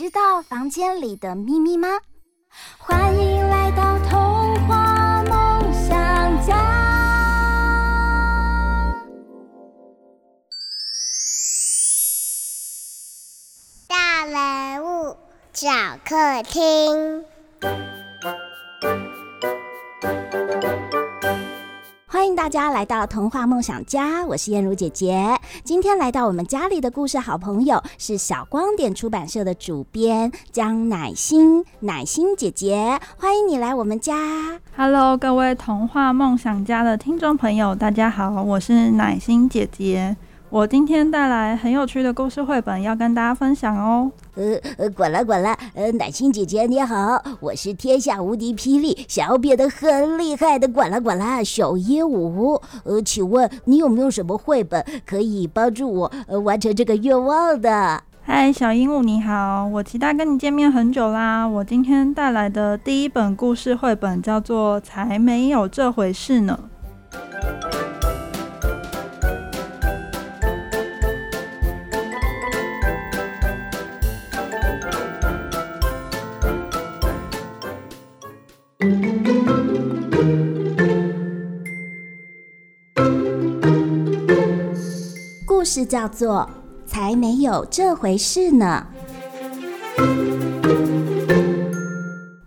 [0.00, 1.86] 知道房间里的秘密吗？
[2.78, 6.56] 欢迎来到童话梦想家。
[13.86, 15.14] 大人物
[15.52, 15.68] 小
[16.02, 17.22] 客厅。
[22.06, 25.38] 欢迎大家来到童话梦想家，我是燕如姐姐。
[25.62, 34.60] 今天来到我们家里的故事好朋友是小光点出版社的主编江乃馨，乃馨姐姐，欢迎你来我们家。
[34.76, 40.16] Hello，各位童话梦想家的听众朋友，大家好，我是乃馨姐姐。
[40.50, 44.10] 我今天带来很有趣的故事绘本要跟大家分享哦。
[44.34, 52.60] 呃呃，管了管了，呃，乃馨姐姐你好，我是天下无敌霹雳，想要变得很厉害的管啦管啦小鹦鹉。
[52.82, 58.02] 呃，请问你有没有什么绘本可以帮助我呃完成这个愿望的？
[58.22, 61.46] 嗨，小鹦鹉你好，我期待跟你见面很久啦。
[61.46, 66.58] 我今天带来的第一本故事绘本叫做《才没有这回事呢》。
[85.70, 86.48] 事叫做
[86.90, 88.84] 《才没有这回事呢》。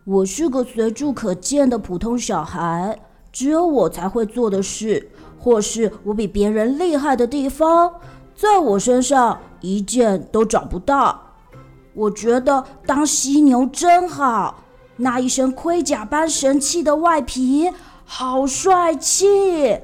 [0.04, 3.00] 我是个随处可见的普通小孩，
[3.32, 7.94] 只有我才会做的事，或是我比别人厉害的地方，
[8.36, 11.18] 在我身上一件都找不到。
[11.94, 14.66] 我觉得当犀牛真好，
[14.98, 17.72] 那一身盔甲般神气的外皮，
[18.04, 19.80] 好帅气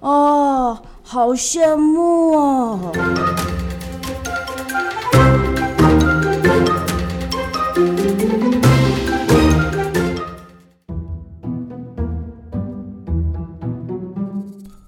[0.00, 0.82] 哦。
[1.12, 2.90] 好羡慕哦！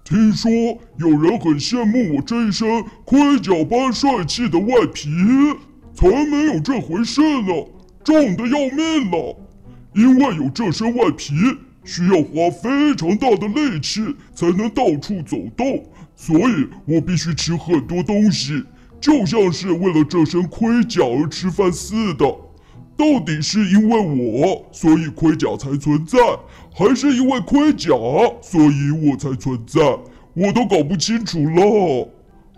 [0.03, 0.51] 听说
[0.97, 2.67] 有人很羡慕我这一身
[3.05, 5.11] 盔甲般帅气的外皮，
[5.95, 7.53] 才没有这回事呢，
[8.03, 9.19] 重的要命呢。
[9.95, 11.35] 因为有这身外皮，
[11.85, 14.01] 需要花非常大的力气
[14.35, 15.85] 才能到处走动。
[16.16, 18.62] 所以我必须吃很多东西，
[19.00, 22.25] 就像是为了这身盔甲而吃饭似的。
[22.97, 26.19] 到底是因为我，所以盔甲才存在，
[26.72, 27.88] 还是因为盔甲，
[28.41, 29.80] 所以我才存在？
[30.34, 32.08] 我都搞不清楚了。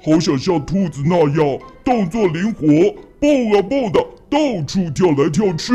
[0.04, 2.66] 好想像兔子那样动作灵活，
[3.18, 5.72] 蹦啊蹦的，到处跳来跳去。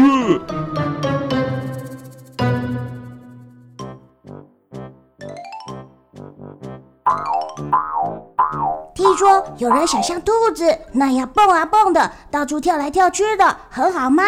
[9.57, 14.23] 有人想像兔子那样蹦啊蹦的，到处跳来跳去的，很好吗？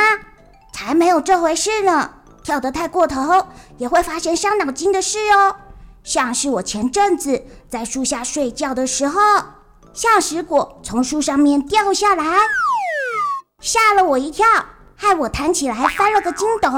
[0.71, 2.09] 才没有这回事呢！
[2.43, 3.47] 跳得太过头
[3.77, 5.55] 也会发生伤脑筋的事哦。
[6.03, 9.19] 像是我前阵子在树下睡觉的时候，
[9.93, 12.23] 橡实果从树上面掉下来，
[13.61, 14.45] 吓了我一跳，
[14.95, 16.69] 害我弹起来翻了个筋斗，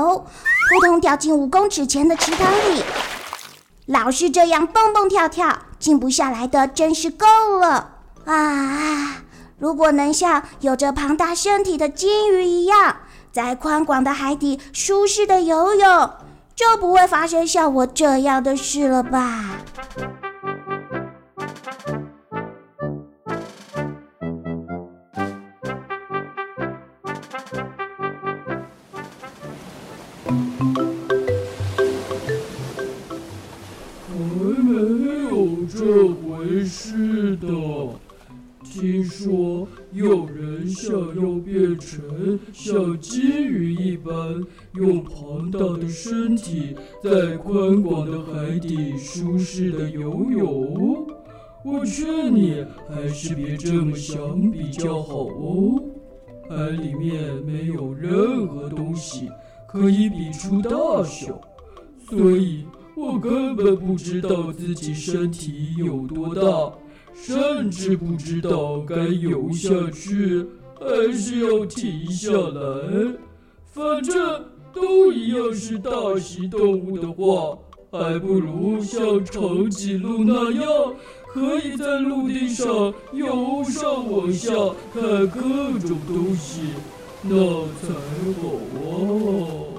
[0.70, 2.84] 扑通掉进五公尺前的池塘里。
[3.88, 7.26] 老是这样蹦蹦跳跳，静不下来的真是够
[7.58, 7.95] 了
[8.26, 9.22] 啊！
[9.58, 12.98] 如果能像有着庞大身体的金鱼一样，
[13.32, 16.10] 在宽广的海底舒适的游泳，
[16.56, 19.58] 就不会发生像我这样的事了吧？
[46.36, 51.08] 体在宽广的海底舒适的游泳。
[51.64, 55.82] 我劝你还是别这么想比较好哦。
[56.50, 59.30] 海里面没有任何东西
[59.68, 61.40] 可以比出大小，
[62.10, 62.66] 所以。
[62.98, 66.74] 我根本不知道自己身体有多大，
[67.14, 70.48] 甚至不知道该游下去
[70.80, 73.14] 还是要停下来。
[73.66, 77.58] 反正都一样是大型动物的话，
[77.92, 80.94] 还不如像长颈鹿那样，
[81.34, 84.52] 可以在陆地上由上往下
[84.94, 86.62] 看各种东西，
[87.24, 87.36] 那
[87.82, 87.94] 才
[88.42, 88.50] 好
[88.84, 89.75] 啊。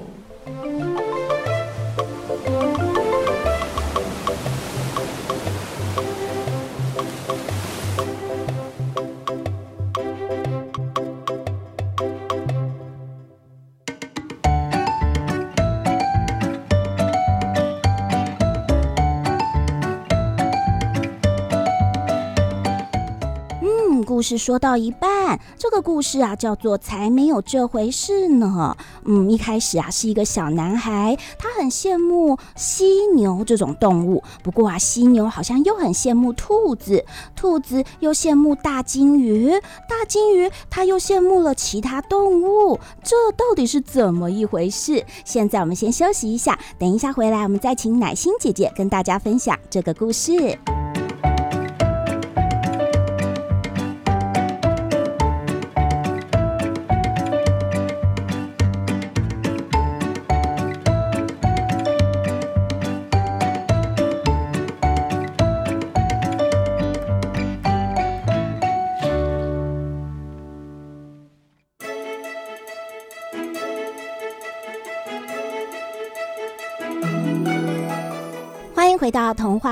[24.17, 28.75] 故事说到一半，这个故事啊叫做“才没有这回事呢”。
[29.05, 37.05] 嗯，一开始啊是一个小男孩，他很羡慕犀牛这种动物，不过啊犀牛好像又很羡慕兔子，
[37.35, 39.51] 兔子又羡慕大鲸鱼，
[39.87, 45.05] 大鲸鱼他又羡慕了其他动物，这到底是怎么一回事？
[45.27, 50.59] 现在我们先休息一下，等一下回来我们再请奶心姐姐跟大家分享这个故事。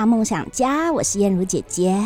[0.06, 1.96] 梦想家，我是燕如姐姐。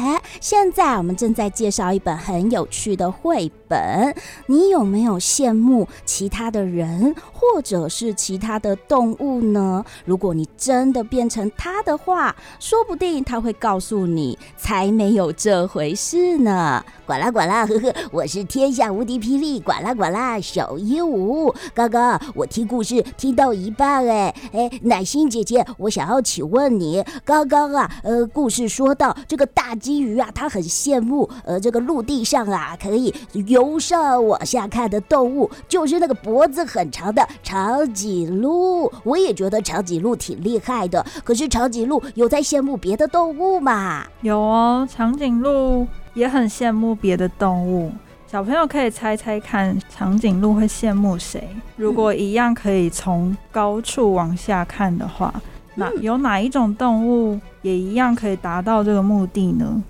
[0.41, 4.15] 现在我们正在介绍一本很有趣的绘本本。
[4.47, 9.85] 你有没有羡慕其他的人，或者是其他的动物呢？
[10.05, 16.85] 如果你真的变成他的话，说不定他会告诉你，才没有这回事呢。
[17.06, 21.55] 呱啦呱啦，呵呵，我是天下无敌霹雳呱啦呱啦小鹦鹉。
[21.73, 27.03] 刚刚我听故事听到一半，哎哎，奶心姐姐，我想要请问你。
[27.25, 33.14] 刚刚啊，呃，故事说到这个大金鱼啊，它很羡慕呃这个陆地上啊可以
[33.59, 38.89] 由上往下看的动物，就是那个脖子很长的长颈鹿。
[39.03, 44.05] 我也觉得长颈鹿挺厉害的，可是长颈鹿有在羡慕别的动物吗？
[44.21, 45.85] 有哦，长颈鹿
[46.15, 47.91] 也很羡慕别的动物。
[48.29, 51.49] 小朋友可以猜猜看，长颈鹿会羡慕谁？
[51.75, 55.35] 如果一样可以从高处往下看的话。
[55.75, 59.83] 那有哪一种动物也一样可以达到这个目的呢？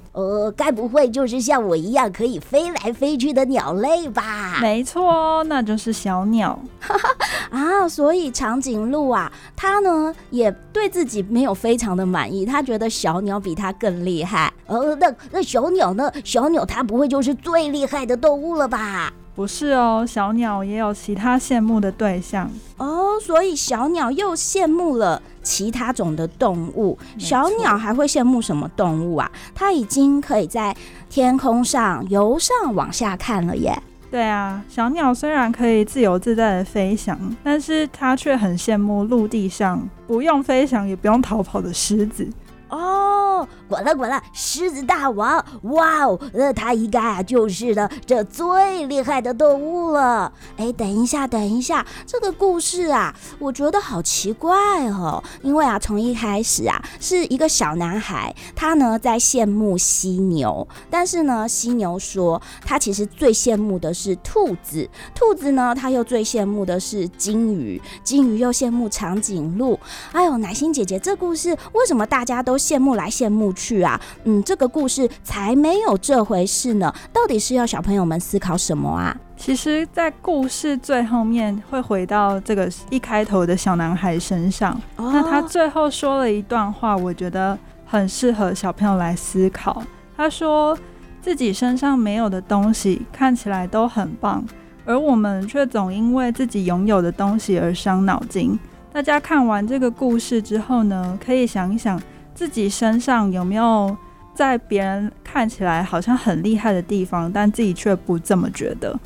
[0.48, 4.58] 呃，该不会就是像我一样可以飞来飞去的鸟类吧？
[4.62, 6.58] 没错，那就是小鸟。
[7.50, 14.50] 啊，所以长颈鹿啊，它呢也对自己没有非常的满意，它觉得小鸟比它更厉害。
[14.66, 16.10] 呃，那那小鸟呢？
[16.24, 19.12] 小鸟它不会就是最厉害的动物了吧？
[19.38, 26.98] 不是哦，小鸟也有其他羡慕的对象哦，所以小鸟又羡慕了其他种的动物。
[27.16, 29.30] 小鸟还会羡慕什么动物啊？
[29.54, 30.76] 它已经可以在
[31.08, 33.80] 天空上由上往下看了耶。
[34.10, 42.28] 对啊，小鸟虽然可以自由自在的飞翔，但是它却很羡慕陆地上不用飞翔也不用逃跑的狮子。
[42.70, 50.32] 哦，滚了滚了，狮子大王，哇哦，那它应该啊就是呢这最厉害的动物了。
[50.56, 55.22] 哎，等一下，等一下，这个故事啊，我觉得好奇怪哦。
[55.42, 69.78] 因为啊，从一开始啊，是一个小男孩，他呢在羡慕犀牛，但是呢，犀牛说他其实最羡慕的是兔子，兔子呢他又最羡慕的是鲸鱼，鲸鱼又羡慕长颈鹿。
[70.12, 76.94] 哎呦，奶心姐姐，这故事为什么大家都羡慕来羡慕去啊，嗯，这个故事才没有这回事呢。
[77.12, 79.14] 到底是要小朋友们思考什么啊？
[79.36, 84.72] 其实，在故事最后面会回到这个一开头的小男孩身上。
[84.96, 89.82] 哦，那他最后说了一段话，我觉得很适合小朋友来思考。
[90.16, 90.76] 他说
[91.22, 94.44] 自己身上没有的东西看起来都很棒，
[94.84, 98.58] 而我们却总因为自己拥有的东西而伤脑筋。
[98.92, 102.00] 大家看完这个故事之后呢，可以想一想。
[102.38, 103.96] 自己身上有没有
[104.32, 108.96] 在别人看起来好像很厉害的地方，但自己却不这么觉得？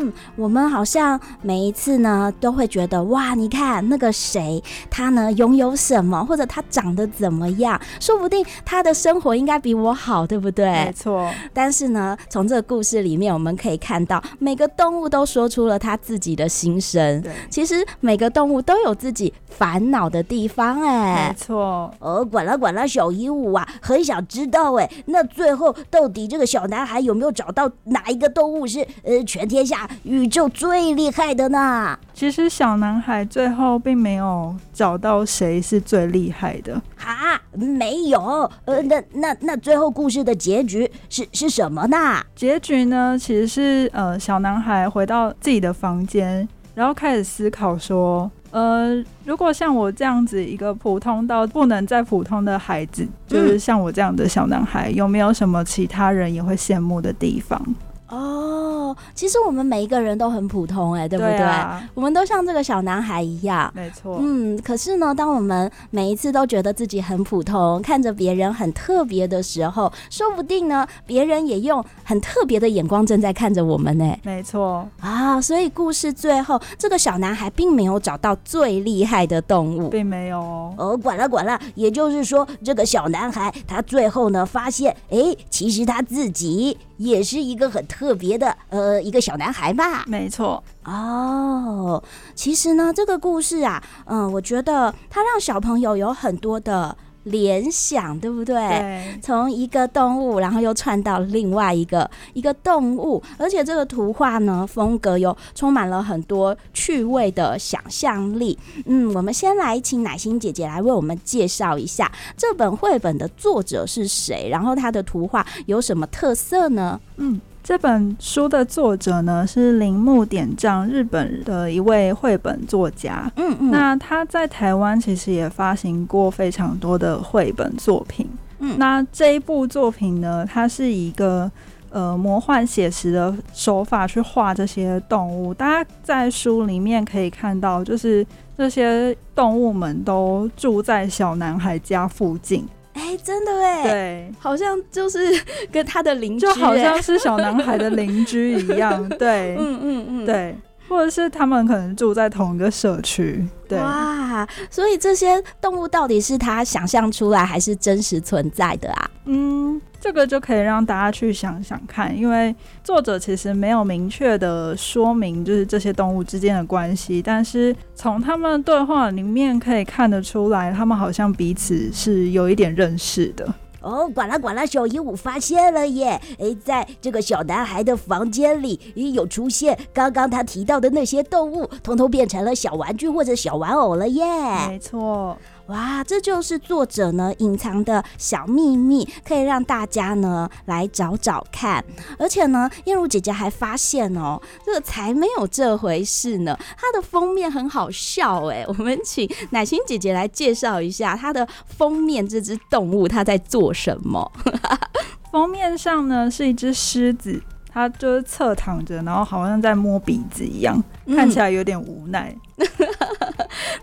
[0.00, 10.66] 嗯，我们好像每一次呢都会觉得哇，你看那个谁，他呢拥有什么，或者他长得怎么样，说不定他的生活应该比我好，对不对？
[10.66, 11.28] 没错。
[11.52, 17.20] 但是呢，从这个故事里面我们可以看到，每个动物都说出了他自己的心声。
[17.20, 21.92] 对，其实每个动物都有自己烦恼的地方，哎，没错。
[21.98, 31.98] 哦，管了管了，小鹦鹉啊，很想知道，哎，那最后到底这个小男孩有没有找到哪一个动物是呃全天下宇宙最厉害的呢？
[32.12, 38.50] 其实小男孩最后并没有找到谁是最厉害的啊，没有。
[38.64, 42.22] 呃，那那那最后故事的结局是是什么呢？
[42.34, 57.62] 结局呢，其实是呃小男孩回到自己的房间，然后开始思考说，呃，如果像我这样子一个普通到不能再普通的孩子，就是像我这样的小男孩，有没有什么其他人也会羡慕的地方？
[58.08, 61.46] 哦，其实我们每一个人都很普通，哎，对不对？
[61.94, 64.18] 我们都像这个小男孩一样，没错。
[64.20, 74.16] 嗯，可是呢，当我们每一次都觉得自己很普通，看着别人很特别的时候，说不定呢，别人也用很特别的眼光正在看着我们呢。
[74.22, 80.74] 没错啊，所以故事最后，这个小男孩并没有找到最厉害的动物，并没有哦。
[80.78, 86.78] 哦，管了管了，也就是说，这个小男孩他最后呢，发现，哎，其实他自己。
[86.98, 90.04] 也是一个很特别的，呃，一个小男孩吧？
[90.06, 90.62] 没错。
[90.84, 92.02] 哦，
[92.34, 96.96] 其实呢，这个故事啊，嗯、呃，我觉得它让小朋友有很多的。
[97.24, 98.54] 联想对不对？
[98.54, 108.58] 对，从一个动物，然后又串到另外一个一个动物，而且这个图画呢，风格又充满了很多趣味的想象力。
[108.86, 116.98] 嗯，我们先来请奶心姐姐来为我们介绍一下这本绘本的作者是谁，然后它的图画有什么特色呢？
[117.18, 117.38] 嗯。
[117.62, 123.30] 这本书的作者呢，是铃木典丈，日本的一位绘本作家。
[123.36, 128.26] 嗯嗯，那他在台湾其实也发行过非常多的绘本作品。
[128.60, 131.50] 嗯，那这一部作品呢，它是一个
[131.90, 135.52] 呃魔幻写实的手法去画这些动物。
[135.52, 142.66] 大家在书里面可以看到，就是这些动物们都住在小男孩家附近。
[143.08, 145.18] 哎，真的哎，对，好像就是
[145.72, 150.56] 跟他的邻居，就好像是小男孩的 邻居一样，对，嗯嗯嗯，对，
[150.88, 159.10] 或者是他们可能住在同一个社区，对，哇，所以这些动物到底是他想象出来，还是真实存在的啊？
[159.24, 159.80] 嗯。
[160.00, 173.52] 这个就可以让大家去想想看，因为作者其实没有明确的说明，就是这些动物之间的关系，但是从他们对话里面可以看得出来，他们好像彼此是有一点认识的。
[173.80, 176.20] 哦，管啦管啦，小鹦鹉发现了耶！
[176.38, 178.78] 诶，在这个小男孩的房间里，
[179.14, 184.24] 有出现刚刚他提到的那些动物，通通变成了小玩具或者小玩偶了耶！
[184.68, 185.38] 没错。
[185.68, 191.84] 哇，这就是作者呢隐藏的小秘密，可以让大家呢来找找看。
[192.18, 196.58] 而且呢，燕如姐姐还发现哦，这个才没有这回事呢。
[196.76, 204.32] 它的封面很好笑哎，我们请乃欣姐姐来介绍一下它的封面，这只动物它在做什么？
[205.30, 207.42] 封面上呢是一只狮子，
[207.78, 210.82] 它就是侧躺着，然后好像在摸鼻子一样，
[211.14, 212.34] 看起来有点无奈。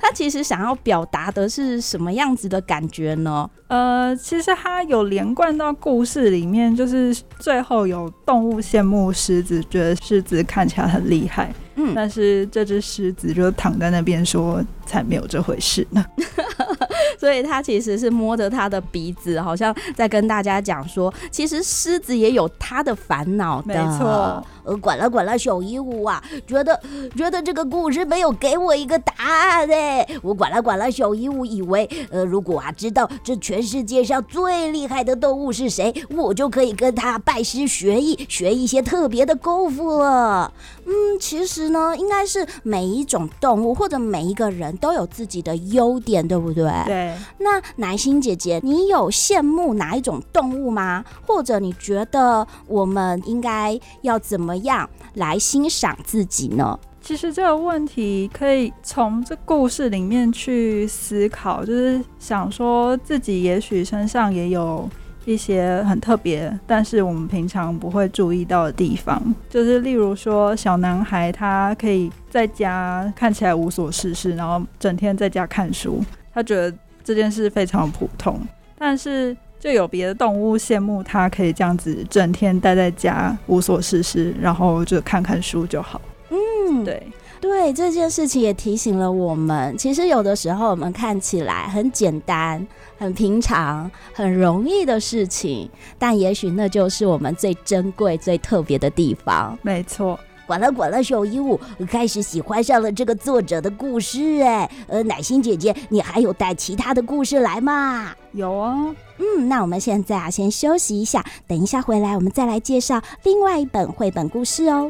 [0.02, 3.50] 他其实想要表达的是什么样子的感觉呢？
[3.70, 11.52] 呃，其实他有连贯到故事里面，就是最后有动物羡慕狮子，觉得狮子看起来很厉害。
[11.76, 16.04] 嗯，但是这只狮子就躺在那边说，才没有这回事呢。
[17.20, 23.74] 所以他其实是摸着他的鼻子，好像在跟大家讲说，其实狮子也有他的烦恼的。
[23.74, 24.46] 没错。
[24.66, 26.80] 呃，管了管了，小鹦鹉啊，觉得
[27.16, 30.06] 觉得这个故事没有给我一个答案哎。
[30.24, 40.52] 我管了管了，小鹦鹉以为，呃，如果啊知道这全世界上最厉害的动物是谁，我就可以跟他拜师学艺，学一些特别的功夫了。
[40.86, 46.72] 嗯，其实呢，应该是每一种动物或者每一个人都有自己的优点，对不对？
[46.86, 47.16] 对。
[47.40, 51.04] 那乃欣姐姐，你有羡慕哪一种动物吗？
[51.26, 56.80] 或者你觉得我们应该要怎么样来欣赏自己呢？
[57.02, 64.90] 其实这个问题可以从这故事里面去思考，就是想说自己也许身上也有
[65.26, 69.22] 一些很特别，但是我们平常不会注意到的地方。
[69.50, 76.04] 就是例如说，小男孩他可以在家看起来无所事事，然后整天在家看书，
[76.34, 78.40] 他觉得这件事非常普通，
[78.78, 79.36] 但是。
[79.58, 86.00] 就有别的动物羡慕他可以这样子整天待在家无所事事，然后就看看书就好。
[86.30, 87.02] 嗯，对。
[87.46, 92.66] 对，这件事情也提醒了我们，其实有的时候我们看起来很简单、
[92.98, 99.58] 很平常、很容易的事情，但也许那就是我们最珍贵、最特别的地方。
[99.62, 104.42] 没错，管了管了，小鹦鹉开始喜欢上了这个作者的故事。
[104.42, 108.12] 哎，呃，奶心姐姐，你还有带其他的故事来吗？
[108.32, 108.94] 有哦。
[109.20, 114.90] 嗯，那我们现在啊，先休息一下，等一下回来我们再来介绍另外一本绘本故事哦。